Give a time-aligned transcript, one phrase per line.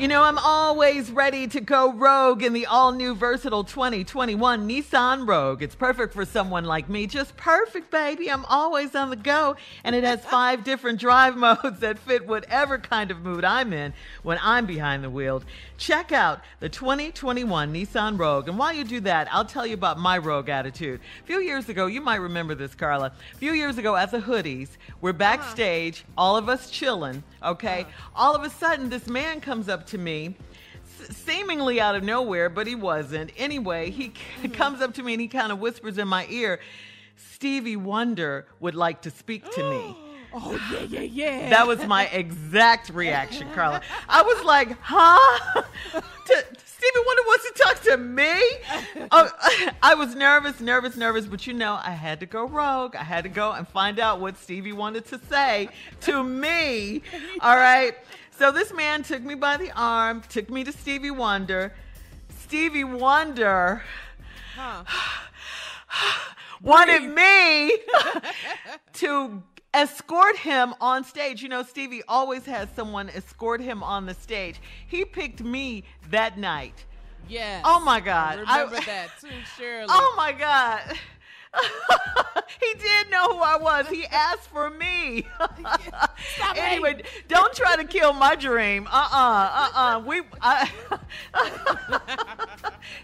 [0.00, 5.28] You know, I'm always ready to go rogue in the all new versatile 2021 Nissan
[5.28, 5.62] Rogue.
[5.62, 7.06] It's perfect for someone like me.
[7.06, 8.30] Just perfect, baby.
[8.30, 9.56] I'm always on the go.
[9.84, 13.92] And it has five different drive modes that fit whatever kind of mood I'm in
[14.22, 15.42] when I'm behind the wheel.
[15.76, 18.48] Check out the 2021 Nissan Rogue.
[18.48, 21.00] And while you do that, I'll tell you about my rogue attitude.
[21.22, 23.12] A few years ago, you might remember this, Carla.
[23.34, 24.68] A few years ago at the Hoodies,
[25.02, 25.18] we're uh-huh.
[25.18, 27.82] backstage, all of us chilling, okay?
[27.82, 28.10] Uh-huh.
[28.14, 30.36] All of a sudden, this man comes up to me
[31.10, 33.32] seemingly out of nowhere, but he wasn't.
[33.36, 34.08] Anyway, he
[34.42, 34.52] mm-hmm.
[34.52, 36.60] comes up to me and he kind of whispers in my ear,
[37.16, 39.96] Stevie Wonder would like to speak to me.
[40.32, 41.50] Oh yeah, yeah, yeah.
[41.50, 43.80] That was my exact reaction, Carla.
[44.08, 45.62] I was like, huh?
[46.26, 46.46] To-
[46.80, 48.40] Stevie Wonder wants to talk to me?
[49.12, 49.28] Oh,
[49.82, 52.94] I was nervous, nervous, nervous, but you know, I had to go rogue.
[52.94, 55.68] I had to go and find out what Stevie wanted to say
[56.02, 57.02] to me.
[57.40, 57.96] All right.
[58.40, 61.74] So this man took me by the arm, took me to Stevie Wonder.
[62.38, 63.82] Stevie Wonder
[66.62, 67.76] wanted me
[68.94, 69.42] to
[69.74, 71.42] escort him on stage.
[71.42, 74.58] You know, Stevie always has someone escort him on the stage.
[74.86, 76.86] He picked me that night.
[77.28, 77.60] Yes.
[77.66, 78.42] Oh my God.
[78.46, 79.28] I remember I- that too,
[79.58, 79.88] Shirley.
[79.90, 80.80] Oh my God.
[82.60, 83.88] he did know who I was.
[83.88, 85.26] He asked for me.
[86.56, 87.06] Anyway, hating.
[87.28, 88.86] don't try to kill my dream.
[88.86, 90.22] Uh uh-uh, uh uh We.
[90.40, 90.70] I,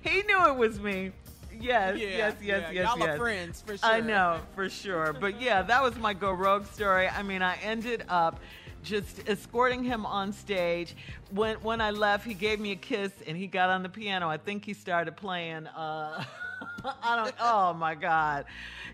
[0.03, 1.12] he knew it was me.
[1.61, 2.71] Yes, Yeah, yes, yes, yeah.
[2.71, 3.89] yes, Y'all are friends, for sure.
[3.89, 5.13] I know for sure.
[5.13, 7.09] But yeah, that was my go rogue story.
[7.09, 8.41] I mean, I ended up
[8.83, 10.95] just escorting him on stage.
[11.31, 14.28] When when I left, he gave me a kiss and he got on the piano.
[14.28, 15.66] I think he started playing.
[15.69, 16.25] Uh,
[17.03, 17.34] I don't.
[17.41, 18.44] Oh my God.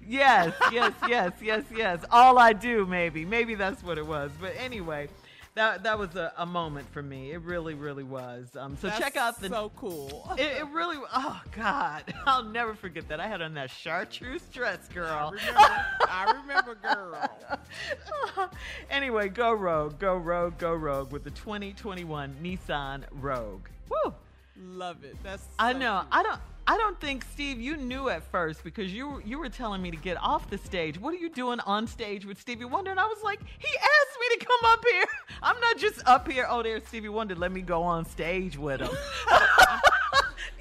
[0.07, 2.05] Yes, yes, yes, yes, yes.
[2.11, 4.31] All I do, maybe, maybe that's what it was.
[4.41, 5.09] But anyway.
[5.55, 7.33] That, that was a, a moment for me.
[7.33, 8.49] It really, really was.
[8.57, 10.33] Um, so That's check out the so cool.
[10.39, 10.97] it, it really.
[11.15, 13.21] Oh God, I'll never forget that.
[13.21, 15.35] I had on that chartreuse dress, I girl.
[15.35, 15.61] remember,
[16.09, 18.51] I remember, girl.
[18.89, 23.69] anyway, go rogue, go rogue, go rogue with the 2021 Nissan Rogue.
[23.91, 24.15] Woo!
[24.59, 25.17] Love it.
[25.23, 25.47] That's.
[25.59, 26.01] I know.
[26.01, 26.13] cute.
[26.13, 26.41] I don't.
[26.67, 29.97] I don't think Steve, you knew at first because you you were telling me to
[29.97, 30.99] get off the stage.
[31.01, 32.91] What are you doing on stage with Stevie Wonder?
[32.91, 35.05] And I was like, he asked me to come up here.
[35.43, 36.47] I'm not just up here.
[36.49, 37.35] Oh, there's Stevie Wonder.
[37.35, 38.91] Let me go on stage with him.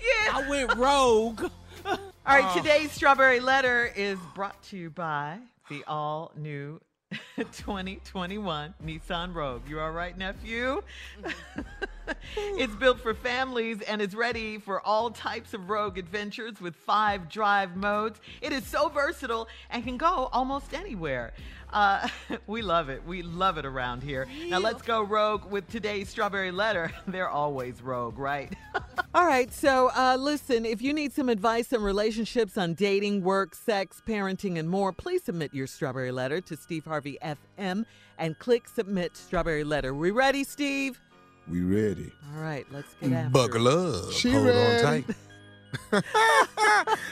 [0.01, 1.44] Yeah, I went rogue.
[1.86, 2.53] All right, uh.
[2.56, 5.38] today's strawberry letter is brought to you by
[5.69, 6.80] the all new
[7.36, 9.62] 2021 Nissan Rogue.
[9.68, 10.81] You all right, nephew?
[11.21, 11.62] Mm-hmm.
[12.36, 17.30] it's built for families and is ready for all types of rogue adventures with five
[17.30, 18.19] drive modes.
[18.42, 21.33] It is so versatile and can go almost anywhere.
[21.74, 22.07] Uh,
[22.48, 23.06] we love it.
[23.06, 24.27] We love it around here.
[24.48, 26.92] Now let's go rogue with today's strawberry letter.
[27.07, 28.53] They're always rogue, right?
[29.13, 29.51] All right.
[29.53, 34.59] So uh, listen, if you need some advice on relationships, on dating, work, sex, parenting,
[34.59, 37.86] and more, please submit your strawberry letter to Steve Harvey FM
[38.18, 39.94] and click submit strawberry letter.
[39.94, 41.00] We ready, Steve?
[41.51, 42.12] We ready.
[42.33, 42.65] All right.
[42.71, 43.95] Let's get after Buckle it.
[44.07, 44.12] up.
[44.13, 44.86] She Hold ready.
[44.88, 45.03] on
[45.92, 46.03] tight.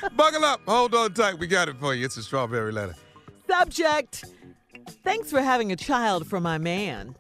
[0.16, 0.62] Buckle up.
[0.66, 1.38] Hold on tight.
[1.38, 2.06] We got it for you.
[2.06, 2.96] It's a strawberry letter.
[3.48, 4.24] Subject
[5.04, 7.16] Thanks for having a child for my man.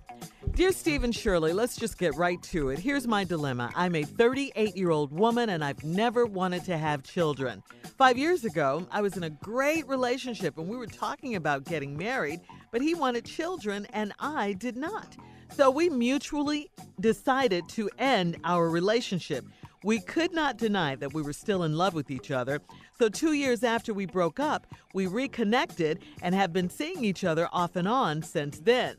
[0.51, 2.79] Dear Stephen Shirley, let's just get right to it.
[2.79, 3.71] Here's my dilemma.
[3.75, 7.63] I'm a 38 year old woman and I've never wanted to have children.
[7.97, 11.95] Five years ago, I was in a great relationship and we were talking about getting
[11.95, 15.15] married, but he wanted children and I did not.
[15.51, 16.69] So we mutually
[16.99, 19.45] decided to end our relationship.
[19.83, 22.61] We could not deny that we were still in love with each other.
[22.97, 27.47] So, two years after we broke up, we reconnected and have been seeing each other
[27.53, 28.97] off and on since then.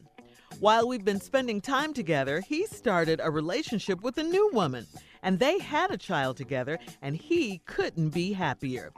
[0.58, 4.86] While we've been spending time together, he started a relationship with a new woman,
[5.22, 8.90] and they had a child together, and he couldn't be happier.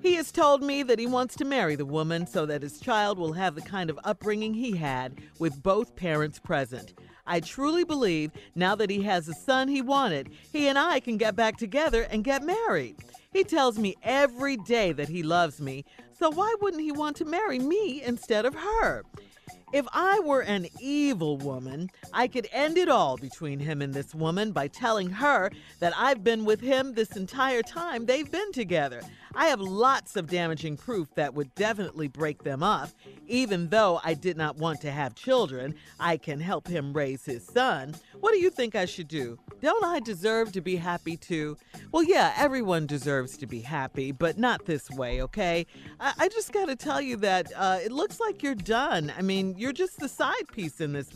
[0.00, 3.18] He has told me that he wants to marry the woman so that his child
[3.18, 6.94] will have the kind of upbringing he had with both parents present.
[7.26, 11.16] I truly believe now that he has the son he wanted, he and I can
[11.16, 12.96] get back together and get married.
[13.32, 15.84] He tells me every day that he loves me,
[16.18, 19.04] so why wouldn't he want to marry me instead of her?
[19.70, 24.14] If I were an evil woman, I could end it all between him and this
[24.14, 25.50] woman by telling her
[25.80, 29.02] that I've been with him this entire time they've been together.
[29.34, 32.90] I have lots of damaging proof that would definitely break them up.
[33.26, 37.44] Even though I did not want to have children, I can help him raise his
[37.44, 37.94] son.
[38.20, 39.38] What do you think I should do?
[39.60, 41.56] Don't I deserve to be happy too?
[41.92, 45.66] Well, yeah, everyone deserves to be happy, but not this way, okay?
[46.00, 49.12] I, I just got to tell you that uh, it looks like you're done.
[49.16, 51.08] I mean, you're just the side piece in this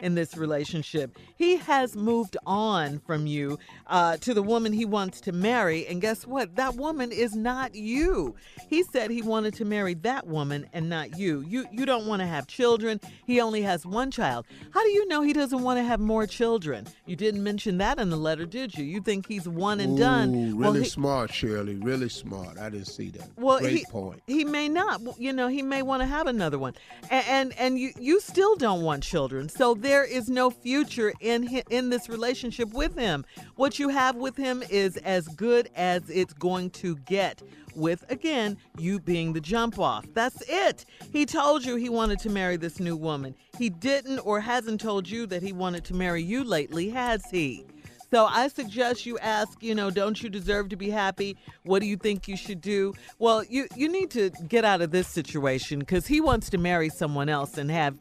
[0.00, 1.16] in this relationship.
[1.36, 6.00] He has moved on from you uh, to the woman he wants to marry, and
[6.00, 6.56] guess what?
[6.56, 8.34] That woman is not you.
[8.68, 11.40] He said he wanted to marry that woman and not you.
[11.42, 13.00] You you don't want to have children.
[13.26, 14.46] He only has one child.
[14.72, 16.86] How do you know he doesn't want to have more children?
[17.06, 18.84] You didn't mention that in the letter, did you?
[18.84, 20.34] You think he's one and done?
[20.34, 21.76] Ooh, Well, really he- smart, Shirley.
[21.76, 22.58] Really smart.
[22.58, 23.28] I didn't see that.
[23.36, 24.22] well, Great he, point.
[24.26, 25.00] he may not.
[25.18, 26.74] You know, he may want to have another one,
[27.10, 29.48] and and, and you you still don't want children.
[29.48, 33.24] So there is no future in in this relationship with him.
[33.56, 37.42] What you have with him is as good as it's going to get.
[37.74, 40.06] With again, you being the jump off.
[40.14, 40.84] That's it.
[41.12, 43.34] He told you he wanted to marry this new woman.
[43.58, 47.66] He didn't or hasn't told you that he wanted to marry you lately, has he?
[48.12, 51.36] So I suggest you ask, you know, don't you deserve to be happy?
[51.62, 52.94] What do you think you should do?
[53.18, 56.90] Well, you you need to get out of this situation cuz he wants to marry
[56.90, 57.96] someone else and have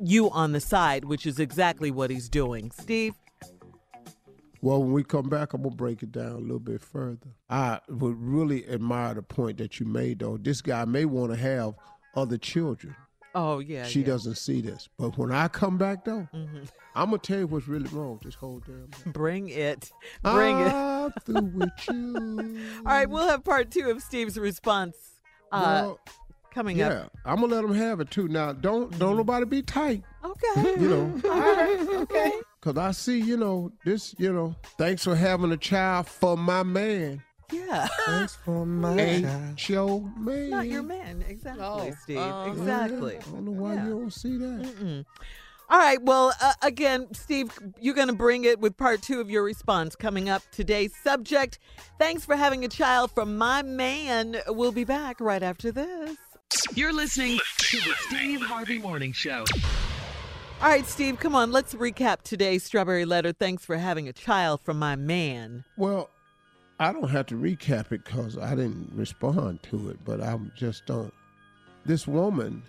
[0.00, 2.70] you on the side, which is exactly what he's doing.
[2.70, 3.14] Steve,
[4.62, 7.28] Well, when we come back, I'm gonna break it down a little bit further.
[7.50, 10.36] I would really admire the point that you made, though.
[10.38, 11.74] This guy may want to have
[12.16, 12.94] other children.
[13.34, 13.84] oh yeah.
[13.84, 14.06] she yeah.
[14.06, 16.26] doesn't see this, but when I come back, though,
[16.94, 18.88] I'm gonna tell you what's really wrong with this whole damn.
[18.88, 19.12] thing.
[19.12, 19.90] Bring it.
[20.22, 20.72] Bring it.
[20.72, 22.60] I'm through with you.
[22.78, 24.96] All right, we'll have part 2 of Steve's response
[25.52, 26.00] uh Well,
[26.54, 26.92] coming up.
[26.92, 28.28] yeah, I'm gonna let them have it too.
[28.28, 30.02] Now, don't don't nobody be tight.
[30.24, 30.80] Okay.
[30.80, 31.20] You know.
[31.30, 31.86] All right.
[32.02, 32.32] Okay.
[32.60, 36.62] Cause I see, you know, this, you know, thanks for having a child for my
[36.62, 37.22] man.
[37.52, 37.86] Yeah.
[38.06, 40.50] Thanks for my Ain't your man.
[40.50, 41.22] Not your man.
[41.28, 42.16] Exactly, Oh, Steve.
[42.16, 42.50] uh-huh.
[42.52, 43.16] exactly.
[43.18, 43.84] I don't know why Yeah.
[43.84, 45.04] you don't see that.
[45.68, 46.02] All right.
[46.02, 49.94] Well, uh, again, Steve, you're going to bring it with part two of your response
[49.94, 50.42] coming up.
[50.52, 51.58] Today's subject
[51.98, 54.36] Thanks for having a child from my man.
[54.48, 56.16] We'll be back right after this.
[56.74, 59.44] You're listening to the Steve Harvey Morning Show.
[60.60, 61.52] All right, Steve, come on.
[61.52, 63.32] Let's recap today's strawberry letter.
[63.32, 65.64] Thanks for having a child from my man.
[65.76, 66.10] Well,
[66.80, 70.84] I don't have to recap it because I didn't respond to it, but I just
[70.86, 71.14] don't.
[71.84, 72.64] This woman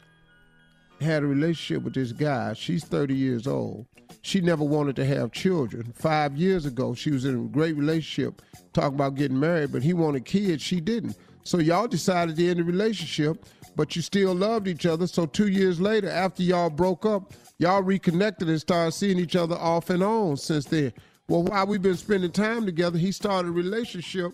[1.02, 2.54] had a relationship with this guy.
[2.54, 3.88] She's 30 years old.
[4.22, 5.94] She never wanted to have children.
[5.96, 9.94] Five years ago, she was in a great relationship, talking about getting married, but he
[9.94, 10.62] wanted kids.
[10.62, 11.18] She didn't.
[11.44, 15.08] So y'all decided to end the relationship, but you still loved each other.
[15.08, 19.56] So two years later, after y'all broke up, y'all reconnected and started seeing each other
[19.56, 20.94] off and on since then.
[21.28, 24.34] Well, while we've been spending time together, he started a relationship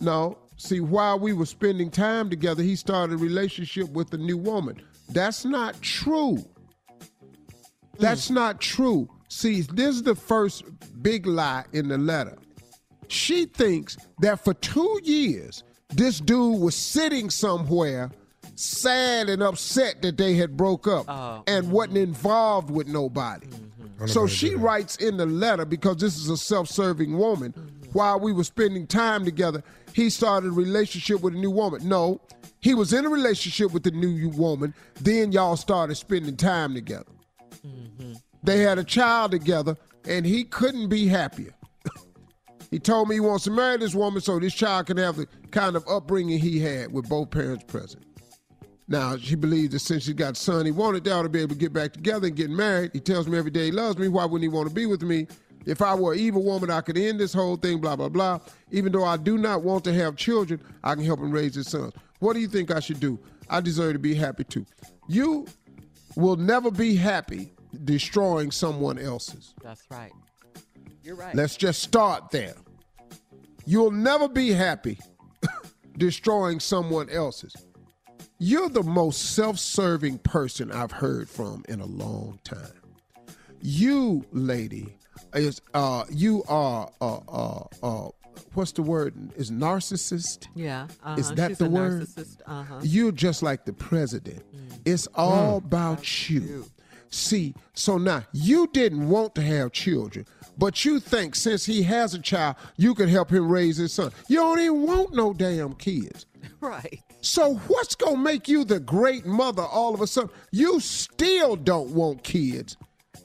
[0.00, 0.38] No.
[0.56, 4.80] See, while we were spending time together, he started a relationship with a new woman.
[5.08, 6.44] That's not true.
[7.98, 8.34] That's hmm.
[8.34, 9.08] not true.
[9.28, 10.64] See, this is the first
[11.02, 12.36] big lie in the letter.
[13.08, 18.10] She thinks that for two years, this dude was sitting somewhere
[18.56, 21.74] sad and upset that they had broke up oh, and mm-hmm.
[21.74, 23.46] wasn't involved with nobody.
[23.46, 24.06] Mm-hmm.
[24.06, 27.52] So she writes in the letter because this is a self-serving woman.
[27.52, 27.90] Mm-hmm.
[27.92, 31.88] While we were spending time together, he started a relationship with a new woman.
[31.88, 32.20] No,
[32.60, 34.74] he was in a relationship with the new woman.
[35.00, 37.04] Then y'all started spending time together.
[38.44, 41.54] They had a child together, and he couldn't be happier.
[42.70, 45.26] he told me he wants to marry this woman so this child can have the
[45.50, 48.04] kind of upbringing he had with both parents present.
[48.86, 51.40] Now, she believes that since she got a son he wanted, they ought to be
[51.40, 52.90] able to get back together and get married.
[52.92, 54.08] He tells me every day he loves me.
[54.08, 55.26] Why wouldn't he want to be with me?
[55.66, 58.40] If I were an evil woman, I could end this whole thing, blah, blah, blah.
[58.70, 61.68] Even though I do not want to have children, I can help him raise his
[61.68, 61.94] sons.
[62.18, 63.18] What do you think I should do?
[63.48, 64.66] I deserve to be happy too.
[65.08, 65.46] You
[66.16, 67.52] will never be happy
[67.84, 69.54] destroying someone else's.
[69.62, 70.12] That's right.
[71.02, 71.34] You're right.
[71.34, 72.54] Let's just start there.
[73.66, 74.98] You'll never be happy
[75.98, 77.54] destroying someone else's.
[78.38, 82.58] You're the most self serving person I've heard from in a long time.
[83.60, 84.96] You, lady,
[85.34, 88.08] is uh you are uh uh uh
[88.54, 89.14] what's the word?
[89.36, 90.48] Is narcissist?
[90.54, 90.88] Yeah.
[91.02, 91.16] Uh-huh.
[91.18, 92.02] Is that She's the word?
[92.02, 92.38] narcissist.
[92.46, 92.80] Uh-huh.
[92.82, 94.42] You're just like the president.
[94.84, 96.66] It's all about you.
[97.10, 100.26] See, so now you didn't want to have children,
[100.58, 104.10] but you think since he has a child, you can help him raise his son.
[104.26, 106.26] You don't even want no damn kids.
[106.60, 107.00] Right.
[107.24, 110.28] So what's gonna make you the great mother all of a sudden?
[110.52, 112.76] You still don't want kids,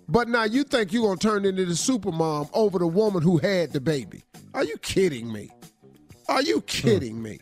[0.08, 3.40] but now you think you're gonna turn into the super mom over the woman who
[3.40, 4.24] had the baby.
[4.54, 5.50] Are you kidding me?
[6.30, 6.66] Are you hmm.
[6.66, 7.40] kidding me?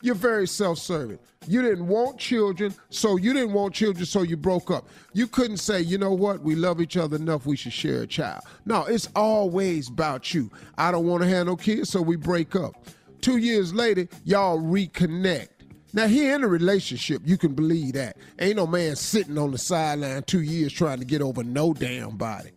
[0.00, 1.18] You're very self-serving.
[1.48, 4.88] You didn't want children, so you didn't want children, so you broke up.
[5.14, 8.06] You couldn't say, you know what, we love each other enough, we should share a
[8.06, 8.42] child.
[8.66, 10.48] No, it's always about you.
[10.76, 12.74] I don't want to have no kids, so we break up.
[13.20, 15.48] Two years later, y'all reconnect.
[15.92, 18.16] Now he in a relationship, you can believe that.
[18.38, 22.16] Ain't no man sitting on the sideline two years trying to get over no damn
[22.16, 22.50] body.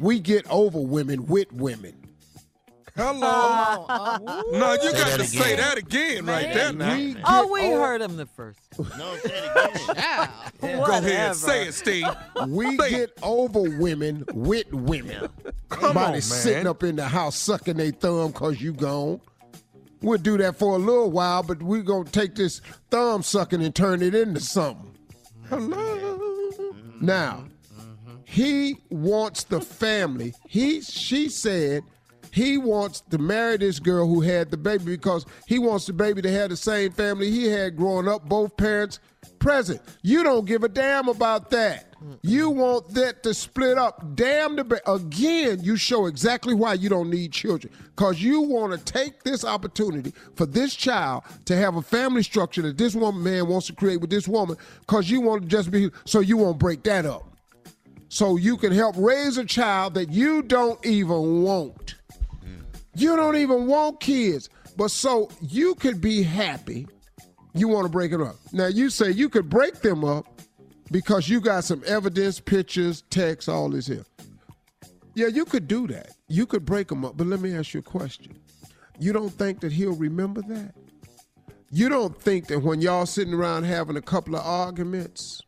[0.00, 1.94] We get over women with women.
[2.96, 3.86] Hello.
[4.52, 6.94] no, you Say got that to say that again right there now.
[6.94, 8.60] We Oh, we over- heard him the first.
[8.78, 10.30] No, say it again.
[10.60, 12.06] Go ahead, and say it, Steve.
[12.46, 15.28] We Say get over women with women.
[15.70, 16.20] Come on, Somebody man.
[16.22, 19.20] sitting up in the house sucking their thumb because you gone.
[20.04, 23.62] We'll do that for a little while, but we're going to take this thumb sucking
[23.62, 24.94] and turn it into something.
[25.48, 26.74] Hello.
[27.00, 27.44] Now,
[28.24, 30.34] he wants the family.
[30.46, 31.84] He, she said,
[32.34, 36.20] he wants to marry this girl who had the baby because he wants the baby
[36.20, 38.98] to have the same family he had growing up, both parents
[39.38, 39.80] present.
[40.02, 41.94] You don't give a damn about that.
[42.22, 44.16] You want that to split up.
[44.16, 45.60] Damn the ba- again.
[45.62, 50.12] You show exactly why you don't need children because you want to take this opportunity
[50.34, 54.00] for this child to have a family structure that this woman man wants to create
[54.00, 57.22] with this woman because you want to just be so you won't break that up
[58.08, 61.94] so you can help raise a child that you don't even want.
[62.94, 66.86] You don't even want kids, but so you could be happy.
[67.54, 68.36] You want to break it up.
[68.52, 70.26] Now you say you could break them up
[70.90, 74.04] because you got some evidence, pictures, text, all this here.
[75.14, 76.10] Yeah, you could do that.
[76.28, 78.36] You could break them up, but let me ask you a question.
[78.98, 80.74] You don't think that he'll remember that?
[81.70, 85.42] You don't think that when y'all sitting around having a couple of arguments,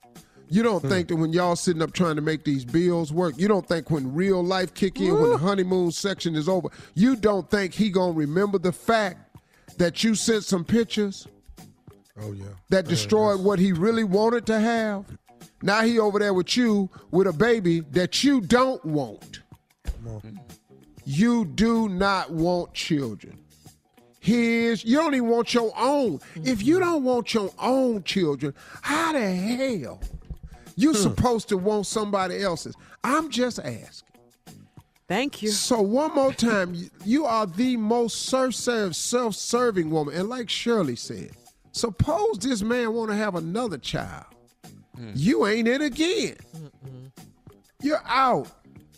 [0.48, 3.48] you don't think that when y'all sitting up trying to make these bills work, you
[3.48, 7.50] don't think when real life kick in, when the honeymoon section is over, you don't
[7.50, 9.36] think he gonna remember the fact
[9.78, 11.26] that you sent some pictures
[12.20, 12.44] Oh, yeah.
[12.70, 15.04] that destroyed what he really wanted to have?
[15.62, 19.40] Now he over there with you with a baby that you don't want.
[21.04, 23.38] You do not want children.
[24.20, 26.20] His, you don't even want your own.
[26.34, 30.00] If you don't want your own children, how the hell
[30.76, 30.97] you hmm.
[30.97, 32.75] supposed to want somebody else's?
[33.02, 34.06] I'm just asking.
[35.09, 35.50] Thank you.
[35.50, 41.30] So one more time, you- are the most self-serving woman, and like Shirley said,
[41.73, 44.26] suppose this man want to have another child,
[44.97, 45.11] hmm.
[45.14, 46.37] you ain't it again.
[47.83, 48.49] You're out.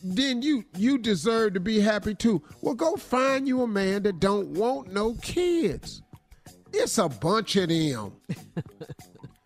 [0.03, 2.41] Then you you deserve to be happy too.
[2.61, 6.03] Well, go find you a man that don't want no kids.
[6.73, 8.13] It's a bunch of them.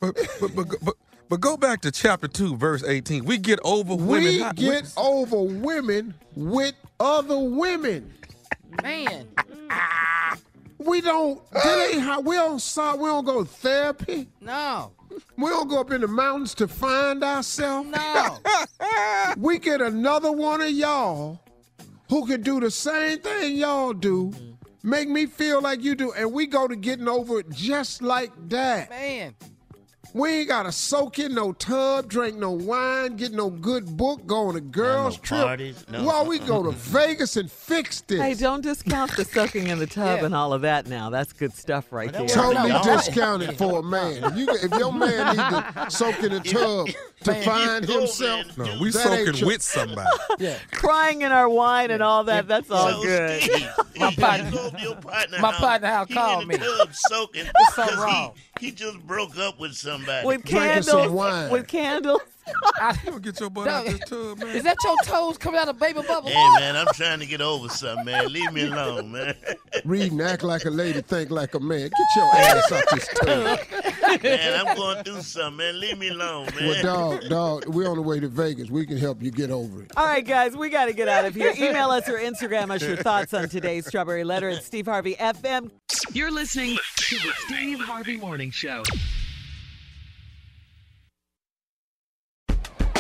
[0.01, 0.95] But, but, but, but,
[1.33, 3.25] but go back to chapter 2, verse 18.
[3.25, 4.33] We get over women.
[4.33, 8.13] We get what- over women with other women.
[8.83, 9.29] Man,
[9.71, 10.37] ah.
[10.77, 11.41] We don't.
[11.53, 12.61] That ain't how we don't.
[12.61, 14.29] saw- We don't go to therapy.
[14.43, 14.93] No.
[15.39, 17.89] We don't go up in the mountains to find ourselves.
[17.89, 18.39] No.
[19.39, 21.41] we get another one of y'all
[22.11, 24.91] who can do the same thing y'all do, mm-hmm.
[24.91, 28.33] make me feel like you do, and we go to getting over it just like
[28.51, 28.91] that.
[28.91, 29.35] Man.
[30.15, 34.49] We ain't gotta soak in no tub, drink no wine, get no good book, go
[34.49, 35.41] on a girls' no trip.
[35.41, 38.21] parties, no- Well, we go to Vegas and fix this.
[38.21, 40.27] Hey, don't discount the soaking in the tub Yeah.
[40.27, 41.09] and all of that now.
[41.09, 42.27] That's good stuff right there.
[42.29, 42.83] totally No.
[42.83, 44.23] discounted for a man.
[44.25, 46.89] If, you, if your man need to soak in a tub
[47.25, 48.59] to Man, find himself.
[48.59, 50.11] No, we That soaking your- with somebody.
[50.39, 50.59] Yeah.
[50.73, 53.41] Crying in our wine and all that, that's all so good.
[53.43, 53.67] Steve,
[53.97, 56.65] My partner- go over partner my house, partner house he called in the me.
[56.79, 58.33] Tub soaking so 'cause wrong.
[58.35, 60.25] He, he just broke up with somebody.
[60.25, 61.13] With Drinking some candles.
[61.13, 61.51] wine.
[61.51, 62.21] With candles.
[62.77, 64.57] I, You get your butt out this tub, man.
[64.57, 66.29] is that your toes coming out of baby bubble?
[66.29, 68.33] Hey man, I'm trying to get over something, man.
[68.33, 69.35] Leave me alone, man.
[69.85, 71.89] read and act like a lady, think like a man.
[71.89, 74.23] Get your ass out this tub.
[74.23, 75.81] man, I'm going through something, man.
[75.81, 76.69] Leave me alone, man.
[76.69, 78.71] Well, dog, dog, we're on the way to Vegas.
[78.71, 79.93] We can help you get over it.
[79.97, 81.53] All right, guys, we got to get out of here.
[81.57, 85.71] Email us or Instagram us your thoughts on today's Strawberry Letter at Steve Harvey FM.
[86.13, 88.83] You're listening to the Steve Harvey Morning Show.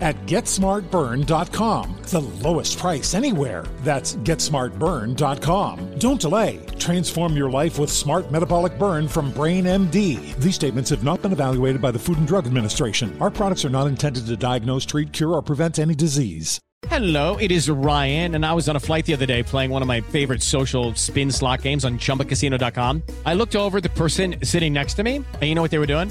[0.00, 1.96] at GetSmartBurn.com.
[2.02, 3.64] The lowest price anywhere.
[3.82, 5.98] That's GetSmartBurn.com.
[5.98, 6.60] Don't delay.
[6.78, 10.36] Transform your life with Smart Metabolic Burn from Brain MD.
[10.36, 13.16] These statements have not been evaluated by the Food and Drug Administration.
[13.20, 16.60] Our products are not intended to diagnose, treat, cure, or prevent any disease.
[16.88, 19.80] Hello, it is Ryan, and I was on a flight the other day playing one
[19.80, 23.02] of my favorite social spin slot games on chumbacasino.com.
[23.24, 25.86] I looked over the person sitting next to me, and you know what they were
[25.86, 26.10] doing?